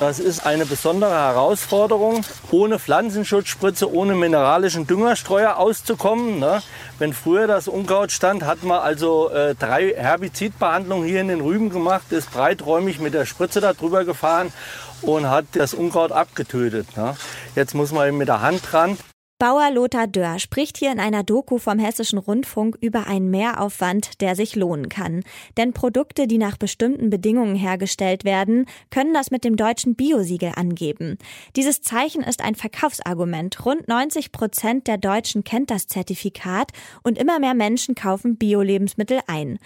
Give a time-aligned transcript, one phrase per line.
[0.00, 6.38] Das ist eine besondere Herausforderung, ohne Pflanzenschutzspritze, ohne mineralischen Düngerstreuer auszukommen.
[6.38, 6.62] Ne?
[6.98, 11.68] Wenn früher das Unkraut stand, hat man also äh, drei Herbizidbehandlungen hier in den Rüben
[11.68, 14.54] gemacht, ist breiträumig mit der Spritze darüber gefahren
[15.02, 16.96] und hat das Unkraut abgetötet.
[16.96, 17.14] Ne?
[17.54, 18.96] Jetzt muss man eben mit der Hand dran.
[19.40, 24.36] Bauer Lothar Dörr spricht hier in einer Doku vom Hessischen Rundfunk über einen Mehraufwand, der
[24.36, 25.22] sich lohnen kann.
[25.56, 31.16] Denn Produkte, die nach bestimmten Bedingungen hergestellt werden, können das mit dem deutschen Biosiegel angeben.
[31.56, 33.64] Dieses Zeichen ist ein Verkaufsargument.
[33.64, 36.72] Rund 90 Prozent der Deutschen kennt das Zertifikat
[37.02, 39.58] und immer mehr Menschen kaufen Bio-Lebensmittel ein.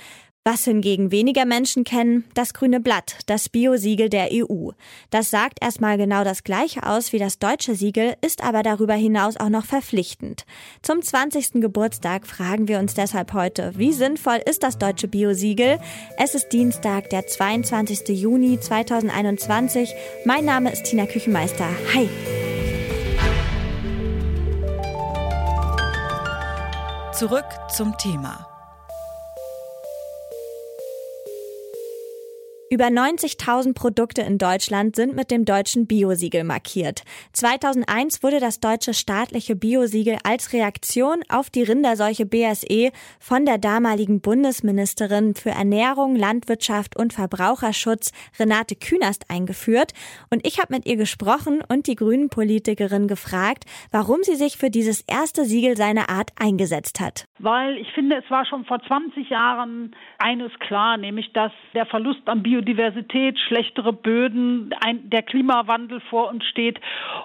[0.47, 4.73] Was hingegen weniger Menschen kennen, das grüne Blatt, das Bio-Siegel der EU.
[5.09, 9.39] Das sagt erstmal genau das gleiche aus wie das deutsche Siegel, ist aber darüber hinaus
[9.39, 10.45] auch noch verpflichtend.
[10.83, 11.63] Zum 20.
[11.63, 15.79] Geburtstag fragen wir uns deshalb heute, wie sinnvoll ist das deutsche Bio-Siegel?
[16.19, 18.09] Es ist Dienstag, der 22.
[18.09, 19.95] Juni 2021.
[20.27, 21.71] Mein Name ist Tina Küchenmeister.
[21.95, 22.07] Hi!
[27.15, 28.54] Zurück zum Thema.
[32.75, 37.05] Über 90.000 Produkte in Deutschland sind mit dem deutschen Biosiegel markiert.
[37.33, 44.21] 2001 wurde das deutsche staatliche Biosiegel als Reaktion auf die Rinderseuche BSE von der damaligen
[44.21, 49.93] Bundesministerin für Ernährung, Landwirtschaft und Verbraucherschutz Renate Künast eingeführt.
[50.31, 54.71] Und ich habe mit ihr gesprochen und die grünen Politikerin gefragt, warum sie sich für
[54.71, 57.27] dieses erste Siegel seiner Art eingesetzt hat.
[57.39, 62.27] Weil ich finde, es war schon vor 20 Jahren eines klar, nämlich dass der Verlust
[62.27, 66.81] an Biodiversität Biodiversität, schlechtere Böden, ein, der Klimawandel vor uns steht.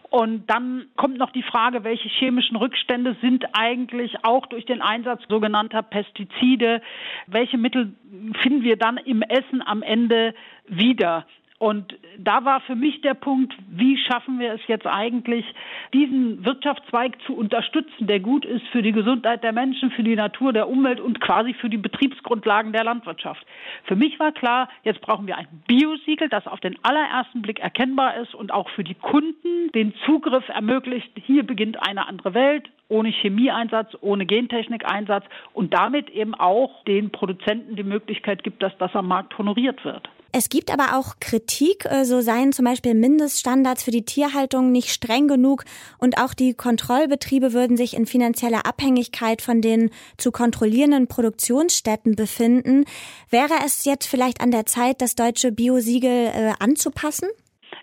[0.10, 5.22] Und dann kommt noch die Frage, welche chemischen Rückstände sind eigentlich auch durch den Einsatz
[5.30, 6.82] sogenannter Pestizide,
[7.28, 7.94] welche Mittel
[8.42, 10.34] finden wir dann im Essen am Ende
[10.68, 11.26] wieder?
[11.60, 15.46] Und da war für mich der Punkt, wie schaffen wir es jetzt eigentlich,
[15.94, 20.54] diesen Wirtschaftszweig zu unterstützen, der gut ist für die Gesundheit der Menschen, für die Natur,
[20.54, 23.46] der Umwelt und quasi für die Betriebsgrundlagen der Landwirtschaft.
[23.84, 28.16] Für mich war klar, jetzt brauchen wir ein Biosiegel, das auf den allerersten Blick erkennbar
[28.16, 31.12] ist und auch für die Kunden den Zugriff ermöglicht.
[31.26, 37.76] Hier beginnt eine andere Welt, ohne Chemieeinsatz, ohne Gentechnikeinsatz und damit eben auch den Produzenten
[37.76, 40.10] die Möglichkeit gibt, dass das am Markt honoriert wird.
[40.32, 44.90] Es gibt aber auch Kritik, äh, so seien zum Beispiel Mindeststandards für die Tierhaltung nicht
[44.90, 45.66] streng genug
[45.98, 52.86] und auch die Kontrollbetriebe würden sich in finanzieller Abhängigkeit von den zu kontrollierenden Produktionsstätten befinden.
[53.30, 57.30] Wäre es jetzt vielleicht an der Zeit, das deutsche Biosiegel äh, anzupassen?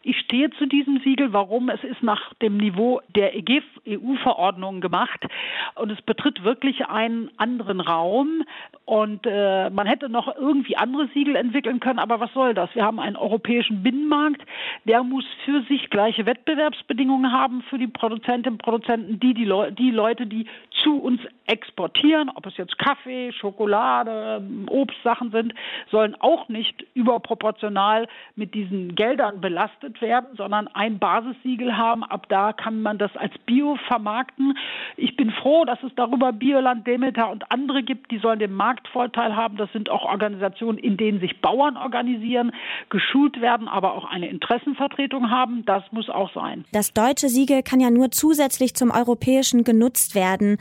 [0.09, 1.33] Ich stehe zu diesem Siegel.
[1.33, 1.69] Warum?
[1.69, 5.27] Es ist nach dem Niveau der EU-Verordnung gemacht
[5.75, 8.45] und es betritt wirklich einen anderen Raum.
[8.85, 12.73] Und äh, man hätte noch irgendwie andere Siegel entwickeln können, aber was soll das?
[12.77, 14.43] Wir haben einen europäischen Binnenmarkt,
[14.85, 19.73] der muss für sich gleiche Wettbewerbsbedingungen haben für die Produzentinnen und Produzenten, die, die, Le
[19.73, 20.47] die Leute, die
[20.85, 25.53] zu uns exportieren, ob es jetzt Kaffee, Schokolade, Obstsachen sind,
[25.91, 28.07] sollen auch nicht überproportional
[28.37, 32.05] mit diesen Geldern belastet werden, sondern ein Basissiegel haben.
[32.05, 34.57] Ab da kann man das als Bio vermarkten.
[34.97, 39.35] Ich bin froh, dass es darüber Bioland, Demeter und andere gibt, die sollen den Marktvorteil
[39.37, 39.57] haben.
[39.57, 42.53] Das sind auch Organisationen, in denen sich Bauern organisieren,
[42.91, 45.65] geschult werden, aber auch eine Interessenvertretung haben.
[45.67, 46.65] Das muss auch sein.
[46.73, 50.59] Das deutsche Siegel kann ja nur zusätzlich zum europäischen genutzt werden.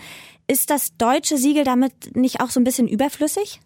[0.47, 3.59] Ist das deutsche Siegel damit nicht auch so ein bisschen überflüssig?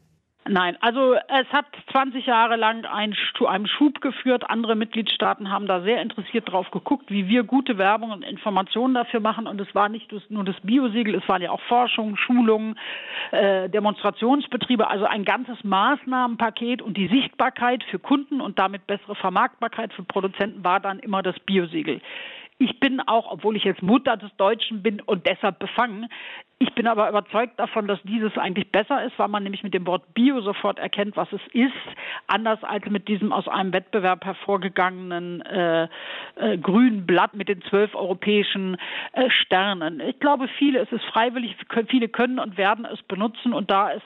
[0.48, 3.14] Nein, also es hat 20 Jahre lang ein,
[3.46, 4.50] einem Schub geführt.
[4.50, 9.20] Andere Mitgliedstaaten haben da sehr interessiert drauf geguckt, wie wir gute Werbung und Informationen dafür
[9.20, 9.48] machen.
[9.48, 12.80] Und es war nicht nur das Biosiegel, es waren ja auch Forschung, Schulungen,
[13.32, 16.82] äh, Demonstrationsbetriebe, also ein ganzes Maßnahmenpaket.
[16.82, 21.40] Und die Sichtbarkeit für Kunden und damit bessere Vermarktbarkeit für Produzenten war dann immer das
[21.42, 22.02] Biosiegel.
[22.62, 26.10] Ich bin auch, obwohl ich jetzt Mutter des Deutschen bin und deshalb befangen,
[26.62, 29.88] ich bin aber überzeugt davon, dass dieses eigentlich besser ist, weil man nämlich mit dem
[29.88, 31.72] Wort Bio sofort erkennt, was es ist,
[32.28, 35.88] anders als mit diesem aus einem Wettbewerb hervorgegangenen äh,
[36.36, 38.76] äh, grünen Blatt mit den zwölf europäischen
[39.14, 40.02] äh, Sternen.
[40.02, 41.56] Ich glaube, viele, es ist freiwillig,
[41.88, 44.04] viele können und werden es benutzen und da es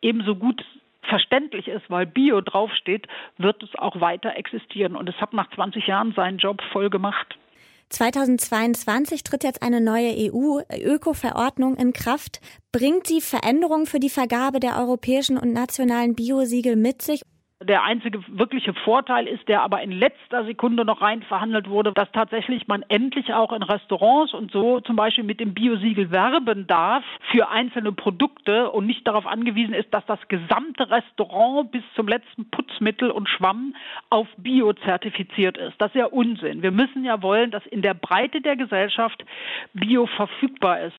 [0.00, 0.64] ebenso gut
[1.02, 3.08] verständlich ist, weil Bio draufsteht,
[3.38, 4.94] wird es auch weiter existieren.
[4.94, 7.36] Und es hat nach 20 Jahren seinen Job voll gemacht.
[7.90, 12.40] 2022 tritt jetzt eine neue EU-Öko-Verordnung in Kraft.
[12.70, 17.22] Bringt sie Veränderungen für die Vergabe der europäischen und nationalen Biosiegel mit sich?
[17.60, 22.10] Der einzige wirkliche Vorteil ist, der aber in letzter Sekunde noch rein verhandelt wurde, dass
[22.12, 27.02] tatsächlich man endlich auch in Restaurants und so zum Beispiel mit dem Biosiegel werben darf
[27.32, 32.48] für einzelne Produkte und nicht darauf angewiesen ist, dass das gesamte Restaurant bis zum letzten
[32.48, 33.74] Putzmittel und Schwamm
[34.08, 35.74] auf Bio zertifiziert ist.
[35.78, 36.62] Das ist ja Unsinn.
[36.62, 39.24] Wir müssen ja wollen, dass in der Breite der Gesellschaft
[39.72, 40.96] Bio verfügbar ist.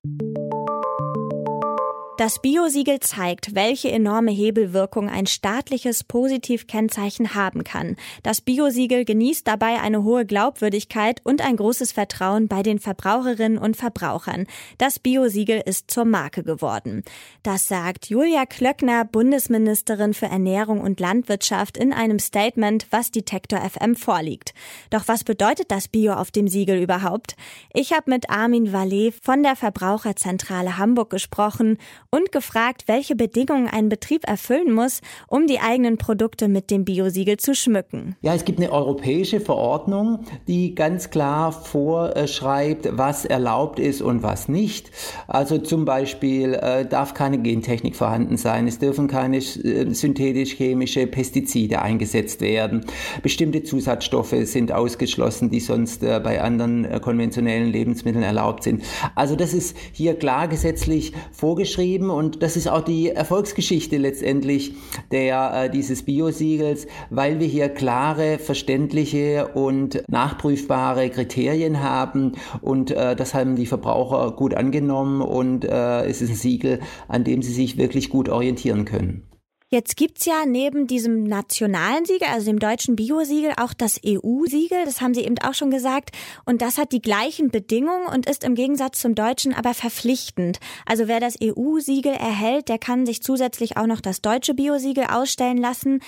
[2.20, 7.96] Das Biosiegel zeigt, welche enorme Hebelwirkung ein staatliches Positivkennzeichen haben kann.
[8.22, 13.78] Das Biosiegel genießt dabei eine hohe Glaubwürdigkeit und ein großes Vertrauen bei den Verbraucherinnen und
[13.78, 14.46] Verbrauchern.
[14.76, 17.04] Das Biosiegel ist zur Marke geworden.
[17.42, 23.96] Das sagt Julia Klöckner, Bundesministerin für Ernährung und Landwirtschaft in einem Statement, was Detektor FM
[23.96, 24.52] vorliegt.
[24.90, 27.34] Doch was bedeutet das Bio auf dem Siegel überhaupt?
[27.72, 31.78] Ich habe mit Armin Vallet von der Verbraucherzentrale Hamburg gesprochen
[32.10, 37.36] und gefragt, welche Bedingungen ein Betrieb erfüllen muss, um die eigenen Produkte mit dem Biosiegel
[37.36, 38.16] zu schmücken.
[38.20, 44.48] Ja, es gibt eine europäische Verordnung, die ganz klar vorschreibt, was erlaubt ist und was
[44.48, 44.90] nicht.
[45.28, 51.80] Also zum Beispiel äh, darf keine Gentechnik vorhanden sein, es dürfen keine äh, synthetisch-chemische Pestizide
[51.82, 52.86] eingesetzt werden,
[53.22, 58.82] bestimmte Zusatzstoffe sind ausgeschlossen, die sonst äh, bei anderen äh, konventionellen Lebensmitteln erlaubt sind.
[59.14, 64.74] Also das ist hier klar gesetzlich vorgeschrieben geschrieben und das ist auch die Erfolgsgeschichte letztendlich
[65.10, 72.32] der, äh, dieses Biosiegels, weil wir hier klare, verständliche und nachprüfbare Kriterien haben.
[72.62, 75.20] Und äh, das haben die Verbraucher gut angenommen.
[75.20, 79.29] Und äh, es ist ein Siegel, an dem sie sich wirklich gut orientieren können.
[79.72, 84.84] Jetzt gibt's ja neben diesem nationalen Siegel, also dem deutschen Biosiegel, auch das EU-Siegel.
[84.84, 86.10] Das haben Sie eben auch schon gesagt.
[86.44, 90.58] Und das hat die gleichen Bedingungen und ist im Gegensatz zum deutschen aber verpflichtend.
[90.86, 95.58] Also wer das EU-Siegel erhält, der kann sich zusätzlich auch noch das deutsche Biosiegel ausstellen
[95.58, 96.02] lassen.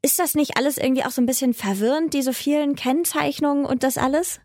[0.00, 3.98] Ist das nicht alles irgendwie auch so ein bisschen verwirrend, diese vielen Kennzeichnungen und das
[3.98, 4.40] alles?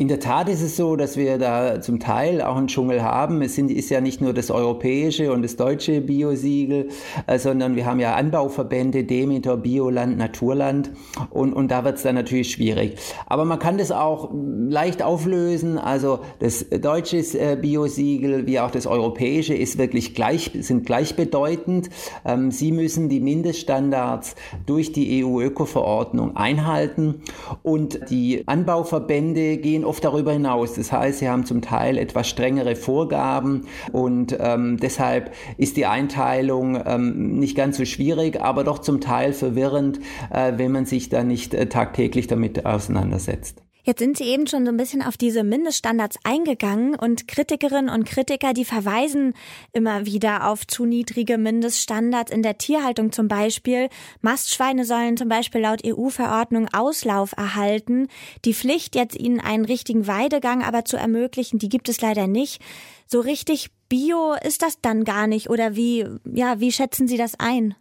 [0.00, 3.42] In der Tat ist es so, dass wir da zum Teil auch einen Dschungel haben.
[3.42, 6.90] Es sind, ist ja nicht nur das europäische und das deutsche Biosiegel,
[7.26, 10.92] äh, sondern wir haben ja Anbauverbände, Demeter, Bioland, Naturland
[11.30, 12.94] und, und da wird es dann natürlich schwierig.
[13.26, 15.78] Aber man kann das auch leicht auflösen.
[15.78, 21.90] Also das deutsche äh, Biosiegel wie auch das europäische ist wirklich gleich, sind gleichbedeutend.
[22.24, 27.22] Ähm, sie müssen die Mindeststandards durch die EU-Öko-Verordnung einhalten
[27.64, 30.74] und die Anbauverbände gehen oft darüber hinaus.
[30.74, 36.80] Das heißt, sie haben zum Teil etwas strengere Vorgaben und ähm, deshalb ist die Einteilung
[36.84, 40.00] ähm, nicht ganz so schwierig, aber doch zum Teil verwirrend,
[40.30, 43.67] äh, wenn man sich da nicht äh, tagtäglich damit auseinandersetzt.
[43.88, 48.04] Jetzt sind Sie eben schon so ein bisschen auf diese Mindeststandards eingegangen und Kritikerinnen und
[48.04, 49.32] Kritiker, die verweisen
[49.72, 53.88] immer wieder auf zu niedrige Mindeststandards in der Tierhaltung zum Beispiel.
[54.20, 58.08] Mastschweine sollen zum Beispiel laut EU-Verordnung Auslauf erhalten.
[58.44, 62.60] Die Pflicht, jetzt ihnen einen richtigen Weidegang aber zu ermöglichen, die gibt es leider nicht.
[63.06, 67.40] So richtig Bio ist das dann gar nicht oder wie, ja, wie schätzen Sie das
[67.40, 67.74] ein?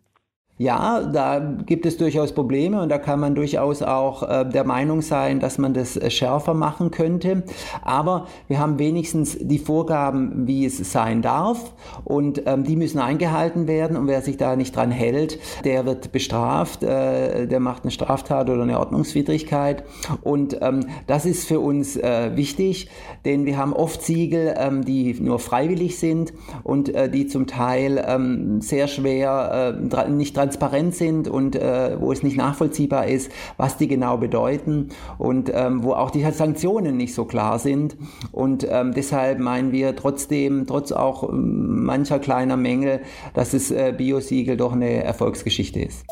[0.60, 5.04] Ja, da gibt es durchaus Probleme und da kann man durchaus auch äh, der Meinung
[5.04, 7.44] sein, dass man das äh, schärfer machen könnte.
[7.84, 11.76] Aber wir haben wenigstens die Vorgaben, wie es sein darf
[12.06, 16.12] und ähm, die müssen eingehalten werden und wer sich da nicht dran hält, der wird
[16.12, 19.84] bestraft, äh, der macht eine Straftat oder eine Ordnungswidrigkeit
[20.24, 22.90] und ähm, das ist für uns äh, wichtig,
[23.26, 26.34] denn wir haben oft Siegel, ähm, die nur freiwillig sind
[26.64, 32.00] und äh, die zum Teil ähm, sehr schwer äh, nicht dran transparent sind und äh,
[32.00, 36.96] wo es nicht nachvollziehbar ist, was die genau bedeuten und ähm, wo auch die Sanktionen
[36.96, 37.98] nicht so klar sind.
[38.32, 43.02] Und ähm, deshalb meinen wir trotzdem, trotz auch ähm, mancher kleiner Mängel,
[43.34, 46.06] dass das äh, Biosiegel doch eine Erfolgsgeschichte ist.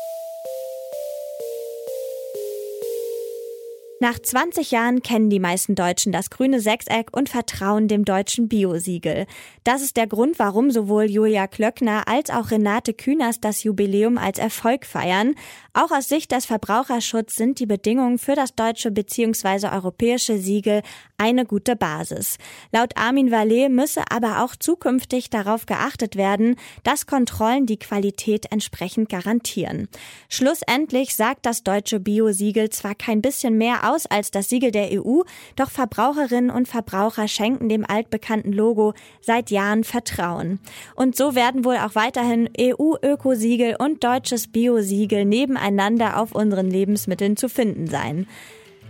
[3.98, 9.24] Nach 20 Jahren kennen die meisten Deutschen das grüne Sechseck und vertrauen dem deutschen Biosiegel.
[9.64, 14.38] Das ist der Grund, warum sowohl Julia Klöckner als auch Renate Künast das Jubiläum als
[14.38, 15.34] Erfolg feiern.
[15.72, 19.68] Auch aus Sicht des Verbraucherschutzes sind die Bedingungen für das deutsche bzw.
[19.68, 20.82] europäische Siegel
[21.16, 22.36] eine gute Basis.
[22.72, 29.08] Laut Armin Vallet müsse aber auch zukünftig darauf geachtet werden, dass Kontrollen die Qualität entsprechend
[29.08, 29.88] garantieren.
[30.28, 35.22] Schlussendlich sagt das deutsche Biosiegel zwar kein bisschen mehr aus als das Siegel der EU,
[35.56, 40.58] doch Verbraucherinnen und Verbraucher schenken dem altbekannten Logo seit Jahren Vertrauen.
[40.94, 47.48] Und so werden wohl auch weiterhin EU-Ökosiegel und deutsches Biosiegel nebeneinander auf unseren Lebensmitteln zu
[47.48, 48.26] finden sein.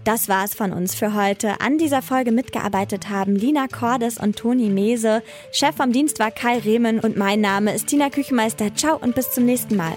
[0.06, 1.60] Das war's von uns für heute.
[1.60, 5.20] An dieser Folge mitgearbeitet haben Lina Cordes und Toni Mese.
[5.50, 8.72] Chef vom Dienst war Kai Rehmen und mein Name ist Tina Küchenmeister.
[8.76, 9.96] Ciao und bis zum nächsten Mal.